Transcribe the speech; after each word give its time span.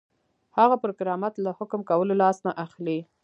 هغه 0.57 0.75
پر 0.81 0.91
کرامت 0.99 1.33
له 1.43 1.51
حکم 1.57 1.81
کولو 1.89 2.13
لاس 2.21 2.37
نه 2.45 2.51
اخلي. 2.65 2.99